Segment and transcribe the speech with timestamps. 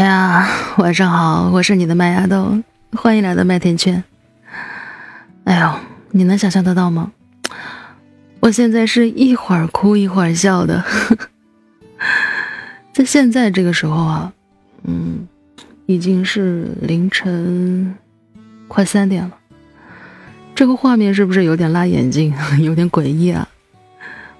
[0.00, 2.58] 哎呀，晚上好，我是你的麦芽豆，
[2.92, 4.02] 欢迎来到麦田圈。
[5.44, 5.74] 哎呦，
[6.12, 7.12] 你能想象得到吗？
[8.40, 10.82] 我现在是一会儿哭一会儿笑的，
[12.94, 14.32] 在现在这个时候啊，
[14.84, 15.28] 嗯，
[15.84, 17.94] 已经是凌晨
[18.68, 19.32] 快三点了，
[20.54, 23.46] 这个画面是不是有点辣眼睛， 有点诡异啊？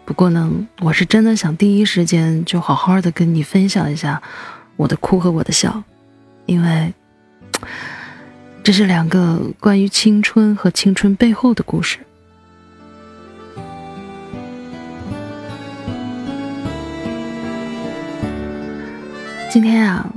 [0.07, 4.23] 不过呢，我是真的想第一时间就好好的跟你分享一下
[4.81, 5.83] 我的哭和我的笑，
[6.47, 6.95] 因为
[8.65, 11.99] 这是两个关于青春和青春背后的故事。
[19.51, 20.11] 今天啊，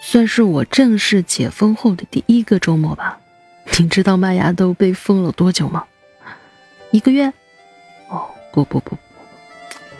[0.00, 3.18] 算是我正式解封后的第一个周末吧。
[3.80, 5.82] 你知道麦芽都被封了多久吗？
[6.92, 7.32] 一个月？
[8.08, 8.96] 哦，不不不。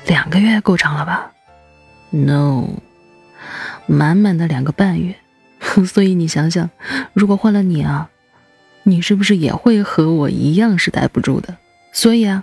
[0.06, 1.32] 两个月够长了吧
[2.10, 2.68] ？No，
[3.86, 5.14] 满满的两个半月。
[5.86, 6.68] 所以你想想，
[7.12, 8.08] 如果换了你啊，
[8.82, 11.56] 你是不是也会和我一样是待不住的？
[11.92, 12.42] 所以啊，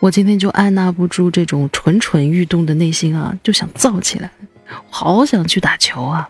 [0.00, 4.30] 我今天就按捺不住这种蠢蠢欲动的内心啊，就想燥起来，
[4.88, 6.28] 好想去打球啊！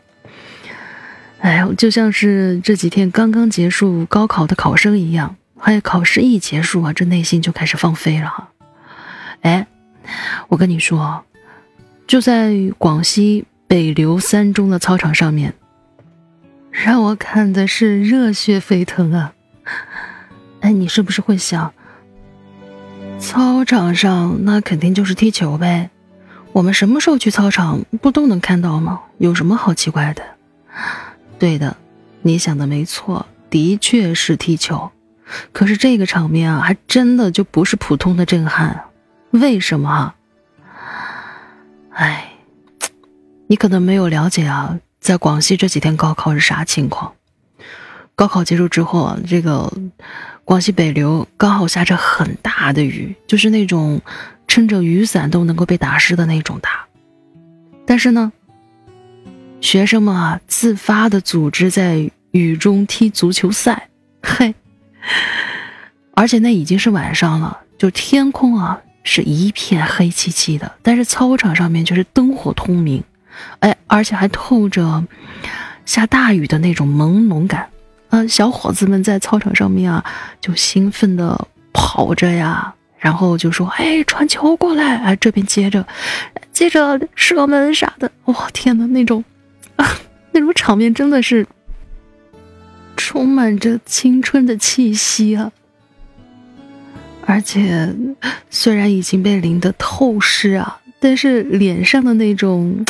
[1.38, 8.48] 哎呦，就像是这几天刚刚结束高考的考生一样，还有考试一结束啊，这内心就开始放飞了哈。
[9.42, 9.66] 哎。
[10.48, 11.25] 我跟你说，
[12.08, 15.55] 就在广西北流三中的操场上面，
[16.70, 19.33] 让我看的是热血沸腾啊！
[20.61, 21.73] 哎，你是不是会想，
[23.19, 25.89] 操场上那肯定就是踢球呗？
[26.53, 29.00] 我们什么时候去操场不都能看到吗？
[29.17, 30.23] 有什么好奇怪的？
[31.39, 31.75] 对的，
[32.20, 34.93] 你想的没错，的确是踢球。
[35.50, 38.84] 可是这个场面啊，还真的就不是普通的震撼。
[39.31, 40.12] 为什么？
[41.95, 42.31] 哎，
[43.53, 47.12] 你可能没有了解啊，在广西这几天高考是啥情况？
[48.15, 49.71] 高考结束之后啊，这个
[50.43, 54.00] 广西北流刚好下着很大的雨，就是那种
[54.49, 56.87] 撑着雨伞都能够被打湿的那种大。
[57.84, 58.32] 但是呢，
[59.60, 63.91] 学生们啊自发的组织在雨中踢足球赛，
[64.22, 64.54] 嘿，
[66.15, 68.81] 而且那已经是晚上了，就天空啊。
[69.04, 73.03] 是一片黑漆漆的，但是操场上面却是灯火通明，
[73.60, 75.04] 哎，而且还透着
[75.84, 77.69] 下大雨的那种朦胧感。
[78.10, 80.04] 啊，小伙子们在操场上面啊，
[80.41, 85.87] 就兴奋的跑着呀，然后就说：“哎，传球过来！”哎，这边接着，
[86.53, 88.10] 接着射门啥的。
[88.26, 89.25] 哇，天呐，那种
[89.76, 89.87] 啊，
[90.32, 91.47] 那种场面真的是
[92.98, 95.50] 充满着青春的气息啊！
[97.25, 97.94] 而且，
[98.50, 102.87] 虽然已经被淋得透湿啊，但是脸上的那种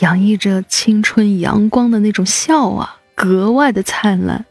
[0.00, 4.44] 洋溢着青春阳光的那种笑啊，格外的灿烂。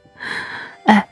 [0.85, 1.05] 哎，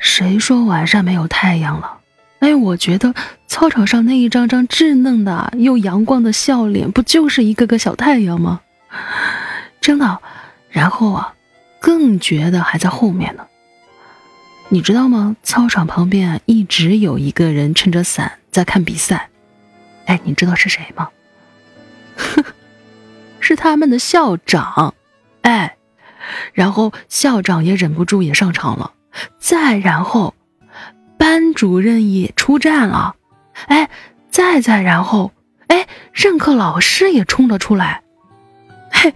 [0.00, 1.98] 谁说晚上没有太阳了？
[2.40, 3.14] 哎，我觉得
[3.46, 8.60] 操场上那一张张稚嫩的又阳光的笑脸，不就是一个个小太阳吗？
[9.80, 10.18] 真的。
[10.70, 11.34] 然后啊，
[11.80, 13.46] 更觉得还在后面呢。
[14.70, 15.36] 你知道吗？
[15.44, 19.28] 操场旁边，一直有一个人撑着伞在看比赛。
[20.06, 21.08] 哎，你知道是谁吗？
[23.40, 24.94] 是他们的校长。
[25.42, 25.76] 哎，
[26.52, 28.92] 然后校长也忍不住也上场了。
[29.38, 30.34] 再然后，
[31.18, 33.16] 班主任也出战了。
[33.66, 33.90] 哎，
[34.30, 35.32] 再再然后，
[35.66, 38.02] 哎，任课老师也冲了出来。
[38.90, 39.12] 嘿，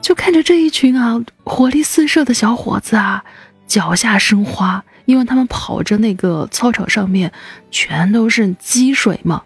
[0.00, 3.24] 就看着这一群啊，活力四射的小伙子啊。
[3.66, 7.32] 脚下生花，因为他们跑着那个操场上面
[7.70, 9.42] 全都是积水嘛，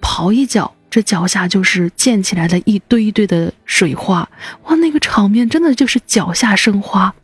[0.00, 4.28] 跑一脚，这脚下就是溅起来的一堆一堆的水花，
[4.64, 7.14] 哇，那个场面真的就是脚下生花。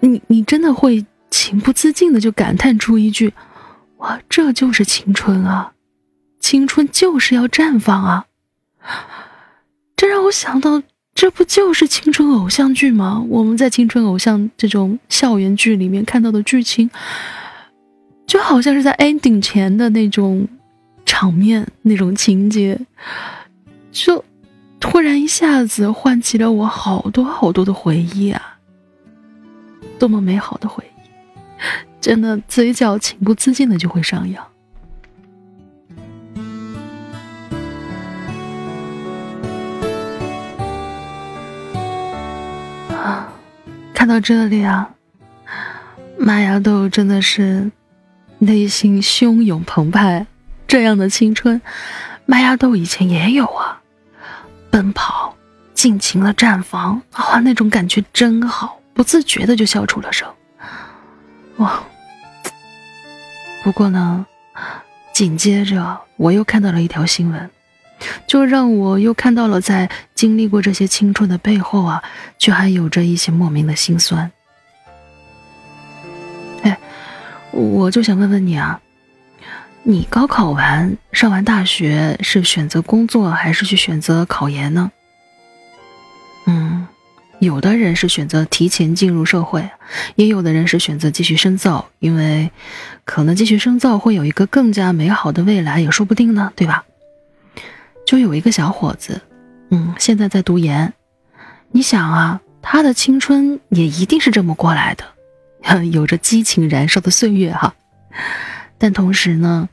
[0.00, 3.32] 你你真的会情不自禁的就感叹出一句：
[3.98, 5.72] 哇，这就是青春啊，
[6.40, 8.26] 青春就是要绽放啊！
[9.96, 10.82] 这让我想到。
[11.14, 13.24] 这不就是青春偶像剧吗？
[13.28, 16.90] 我们在青春偶像这种校园剧里面看到的剧情，
[18.26, 20.44] 就好像是在 ending 前的那种
[21.24, 22.78] 场面、那种情节，
[23.90, 24.22] 就
[24.78, 28.58] 突然一下子唤起了我好多好多的回忆啊！
[29.98, 31.00] 多么美好的回忆，
[31.98, 34.46] 真的嘴角情不自禁的就会上扬。
[43.94, 44.90] 看到这里啊，
[46.18, 47.70] 麦芽豆真的是
[48.40, 50.26] 内心汹涌澎湃。
[50.74, 51.62] 这样的青春，
[52.26, 53.80] 麦芽豆以前也有啊，
[54.72, 55.36] 奔跑、
[55.72, 60.28] 尽情的绽放，啊，那种感觉真好，不自觉的就笑出了声。
[61.58, 61.80] 哇！
[63.62, 64.26] 不过呢，
[65.12, 67.48] 紧接着我又看到了一条新闻，
[68.26, 72.02] 就让我又看到了在经历过这些青春的背后啊，
[72.36, 74.28] 却还有着一些莫名的心酸。
[76.62, 76.76] 哎，
[77.52, 78.80] 我就想问问你啊，
[79.86, 84.90] 你高考完上完大学是选择工作还是去选择考研呢？
[86.46, 86.88] 嗯。
[87.40, 89.68] 有的人是选择提前进入社会，
[90.14, 92.50] 也有的人是选择继续深造，因为
[93.04, 96.84] 可能继续深造会有一个更加美好的未来，也说不定呢，对吧？
[98.06, 99.20] 就有一个小伙子，
[99.70, 100.94] 嗯，现在在读研，
[101.72, 107.74] 你想啊，他的青春也一定是这么过来的， 有着激情燃烧的岁月哈，
[108.78, 109.68] 但同时呢，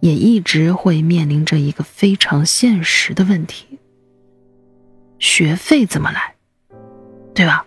[0.00, 3.78] 也一直会面临着一个非常现实的问题：
[5.18, 6.34] 学费怎么来？
[7.34, 7.66] 对吧？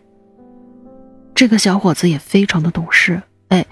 [1.36, 3.66] 这个小伙子也非常的懂事，哎，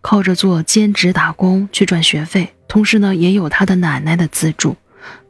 [0.00, 4.76] 靠着做兼职打工去赚学费，同时呢也有他的奶奶的资助。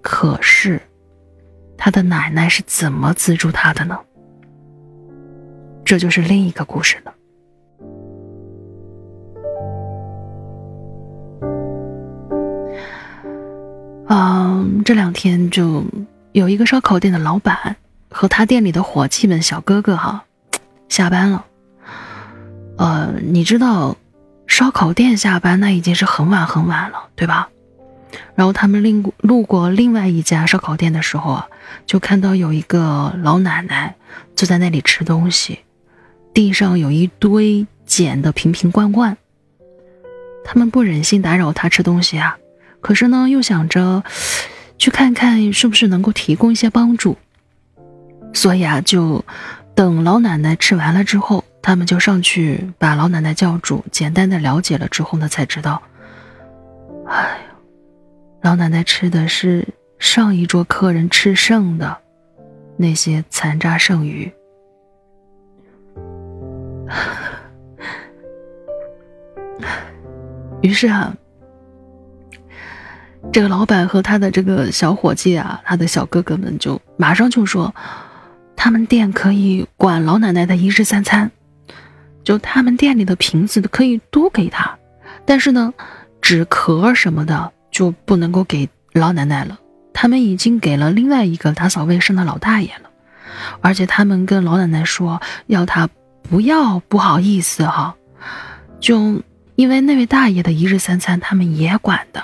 [0.01, 0.81] 可是，
[1.77, 3.99] 他的奶奶是怎么资助他的呢？
[5.85, 7.15] 这就是另一个故事了。
[14.15, 15.83] 嗯，这两天就
[16.33, 17.77] 有一个烧烤店的老板。
[18.15, 20.25] 和他店里的伙计们、小哥哥哈，
[20.91, 21.47] 下班了。
[22.77, 23.97] 呃，你知道，
[24.47, 27.49] 烧烤店下班那已经是很晚很晚了，对吧？
[28.35, 31.49] 然后他们另路过另外一家烧烤店的时候啊，
[31.87, 33.97] 就看到有一个老奶奶
[34.37, 35.61] 坐在那里吃东西，
[36.35, 39.17] 地上有一堆捡的瓶瓶罐罐。
[40.45, 42.37] 他们不忍心打扰她吃东西啊，
[42.83, 44.03] 可是呢，又想着
[44.77, 47.17] 去看看是不是能够提供一些帮助。
[48.35, 49.25] 所以啊，就
[49.75, 55.81] 等老奶奶吃完了之后，他们就上去把老奶奶叫住，简单的了解了之后呢，才知道，
[57.07, 57.55] 哎呀，
[58.43, 59.67] 老奶奶吃的是
[59.99, 61.97] 上一桌客人吃剩的
[62.77, 64.31] 那些残渣剩余。
[70.63, 71.15] 于是啊，
[73.31, 77.75] 这个老板和他的这个小伙计啊，他的小哥哥们就马上就说。
[78.55, 81.33] 他们店可以管老奶奶的一日三餐，
[82.23, 84.79] 就他们店里的瓶子可以多给她，
[85.27, 85.75] 但是呢，
[86.21, 89.59] 纸壳什么的就不能够给老奶奶了。
[89.93, 92.91] 他们已经给了另外一个打扫卫生的老大爷了，
[93.63, 95.89] 而且他们跟老奶奶说要他
[96.23, 97.97] 不要不好意思哈，
[98.79, 99.21] 就
[99.57, 102.23] 因为那位大爷的一日三餐他们也管的。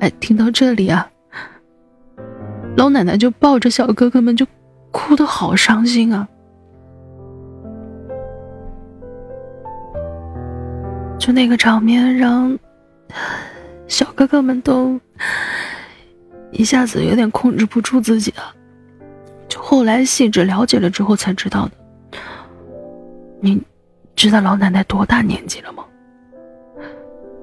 [0.00, 1.10] 哎，听到这里啊，
[2.76, 4.46] 老奶奶就抱着小哥哥们就。
[4.92, 6.26] 哭得好伤心啊！
[11.16, 12.58] 就那个场面，让
[13.86, 14.98] 小哥哥们都
[16.50, 18.52] 一下子有点控制不住自己了。
[19.46, 22.18] 就后来细致了解了之后才知道的。
[23.40, 23.62] 你
[24.16, 25.84] 知道老奶奶多大年纪了吗？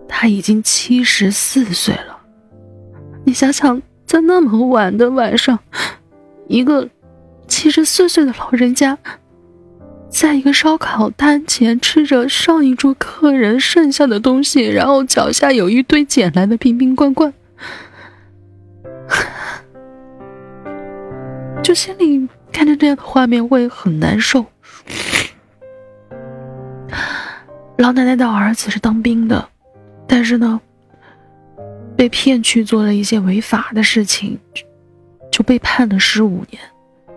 [0.06, 2.16] 她已经七十四岁了。
[3.27, 5.60] 你想想，在那么晚的晚上，
[6.48, 6.89] 一个。
[7.50, 8.98] 七十四岁的老人家，
[10.10, 17.34] 在一个烧烤摊前吃着上一桌客人剩下的东西，然后脚下有一堆捡来的瓶瓶罐罐，
[21.63, 24.46] 就心里看着这样的画面会很难受。
[27.77, 29.48] 老奶奶的儿子是当兵的，
[30.05, 30.60] 但是呢，
[31.98, 34.39] 被骗去做了一些违法的事情，
[35.32, 36.62] 就被判了十五年。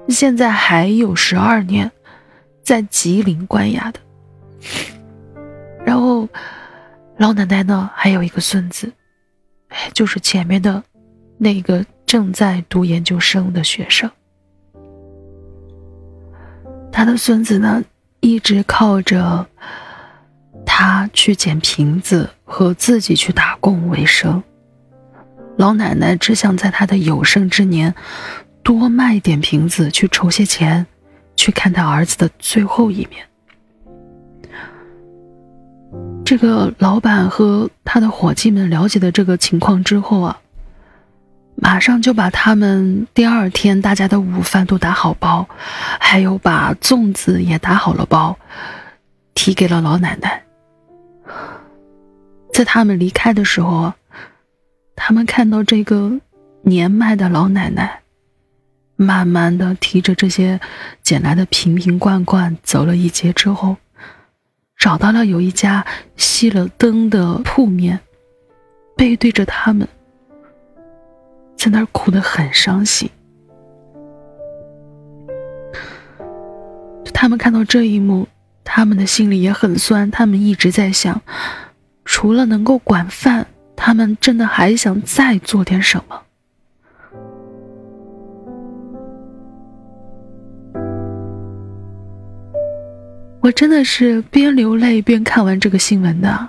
[0.09, 1.93] 现在还有十二年，
[2.63, 4.01] 在吉林关押的。
[5.85, 6.27] 然后，
[7.19, 8.91] 老奶奶呢，还有一个孙子，
[9.93, 10.83] 就是前面的
[11.37, 14.11] 那个正在读研究生的学生。
[16.91, 17.85] 他的孙子呢，
[18.21, 19.47] 一直靠着
[20.65, 24.43] 他去捡瓶子和自己去打工为生。
[25.61, 27.95] 老奶奶只想在他的有生之年。
[28.63, 30.87] 多卖点瓶子，去筹些钱，
[31.37, 33.27] 去看他儿子的最后一面。
[36.25, 40.41] 这个老板和他的伙计们了解的这个情况之后啊，
[41.57, 45.47] 马上就把他们第二天大家的午饭都打好包，
[45.99, 48.39] 还有把粽子也打好了包，
[49.35, 50.43] 提给了老奶奶。
[52.53, 53.93] 在他们离开的时候，
[55.03, 56.13] 他们看到这个
[56.61, 58.03] 年迈的老奶奶。
[58.97, 60.61] 慢慢的提着这些
[61.03, 63.79] 捡来的瓶瓶罐罐走了一截之后，
[64.77, 65.87] 找到了有一家
[66.19, 67.99] 熄了灯的铺面，
[68.95, 69.89] 背对着他们，
[71.57, 73.09] 在那儿哭得很伤心。
[77.15, 78.29] 他们看到这一幕，
[78.65, 80.11] 他们的心里也很酸。
[80.11, 81.23] 他们一直在想，
[82.05, 83.47] 除了能够管饭，
[83.83, 86.23] 他们真的还想再做点什么。
[93.41, 96.49] 我真的是边流泪边看完这个新闻的。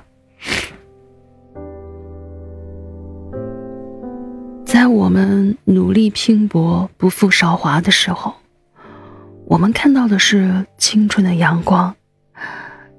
[4.66, 8.34] 在我们努力拼搏、不负韶华的时候，
[9.46, 11.96] 我们看到的是青春的阳光，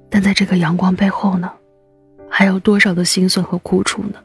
[0.08, 1.52] 但在这个阳光背后呢，
[2.34, 4.18] 还有多少的心酸和苦楚呢？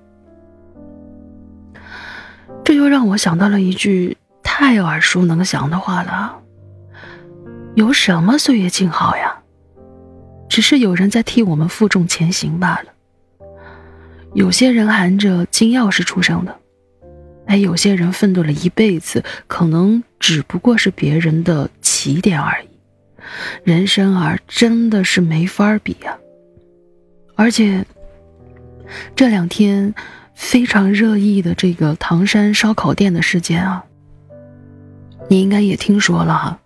[2.64, 6.40] 这又让我想到了一句太耳熟能详的话了
[7.76, 9.38] ：“有什么岁月静好呀？”
[10.48, 12.86] 只是有人在替我们负重前行罢了。
[14.34, 16.58] 有些人含着金钥匙出生的，
[17.48, 22.68] 哎，有些人奋斗了一辈子，可能只不过是别人的起点而已。
[23.66, 26.18] 人生啊，真的是没法比呀。
[27.36, 27.86] 而且
[29.16, 29.94] 这两天
[30.34, 33.84] 非常热议的这个唐山烧烤店的事件啊，
[35.30, 36.60] 你应该也听说了哈。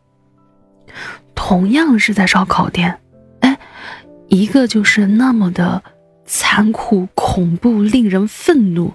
[1.36, 3.00] 同样是在烧烤店。
[3.40, 3.58] 哎
[4.28, 5.84] 一个就是那么的
[6.26, 8.94] 残酷、恐怖、令人愤怒；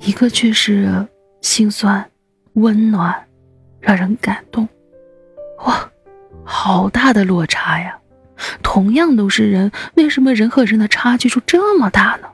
[0.00, 1.06] 一个却是
[1.40, 2.10] 心酸、
[2.54, 3.14] 温暖，
[3.80, 4.68] 让人感动。
[5.66, 5.88] 哇，
[6.44, 7.96] 好大的落差呀！
[8.62, 12.28] 同样都是人，为什么人和人的差距就这么大呢？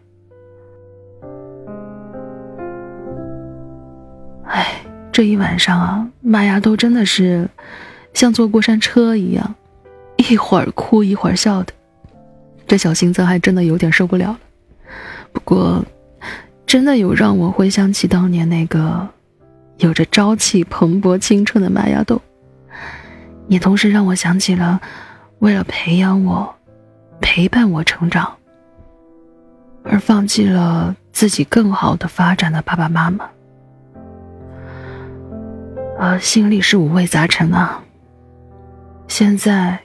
[4.46, 7.48] 哎，这一晚上啊，玛雅都真的是
[8.12, 9.54] 像坐过山车一样。
[10.16, 11.72] 一会儿哭一会儿笑的，
[12.66, 14.38] 这小心脏还真的有点受不了。
[15.32, 15.84] 不过，
[16.66, 19.08] 真的有让我回想起当年那个
[19.78, 22.20] 有着朝气蓬勃青春的玛雅豆，
[23.48, 24.80] 也同时让我想起了
[25.42, 26.54] 为了培养我、
[27.20, 28.32] 陪伴我成长
[29.82, 33.28] 而放弃了自己更好的发展的爸爸妈妈。
[35.98, 37.82] 啊，心里是五味杂陈啊。
[39.08, 39.78] 现在。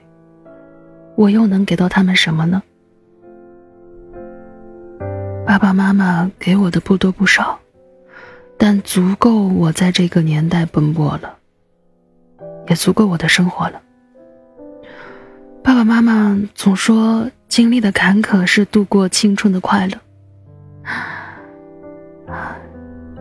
[1.15, 2.61] 我又能给到他们什么呢？
[5.47, 7.57] 爸爸妈妈给我的不多不少，
[8.55, 11.35] 但足够我在这个年代奔波了，
[12.67, 13.81] 也足够我的生活了。
[15.67, 19.97] 爸爸妈妈总说经历的坎坷是度过青春的快乐，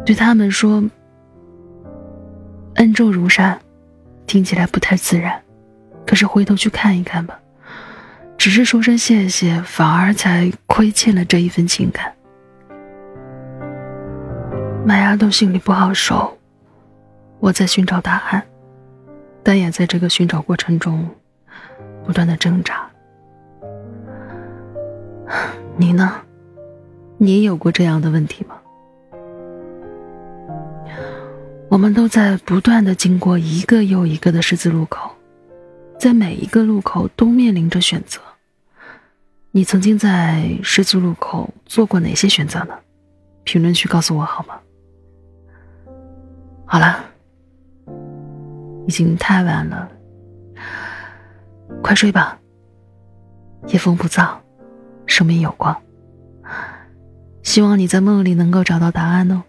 [0.04, 0.80] 对他们说
[2.76, 3.58] 恩重如山，
[4.28, 5.42] 听起来不太自然，
[6.06, 7.36] 可是回头去看一看吧。
[8.38, 12.14] 只是说声谢谢，反而才亏欠了这一份情感。
[14.84, 16.38] 麦芽豆心里不好受，
[17.40, 18.40] 我在寻找答案，
[19.42, 21.04] 但也在这个寻找过程中
[22.06, 22.88] 不断的挣扎。
[25.76, 26.12] 你呢？
[27.18, 28.56] 你有过这样的问题吗？
[31.68, 35.10] 我们都在不断的经过一个又一个的十字路口。
[35.98, 38.20] 在每一个路口都面临着选择，
[39.50, 42.74] 你曾经在十字路口做过哪些选择呢？
[43.44, 44.60] 评论区告诉我好吗？
[46.66, 47.02] 好了，
[48.86, 49.88] 已经太晚了，
[51.82, 52.38] 快睡吧。
[53.68, 54.36] 夜风不燥，
[55.06, 55.76] 生命有光。
[57.42, 59.42] 希望你在梦里能够找到答案哦。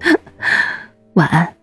[1.14, 1.59] 晚安。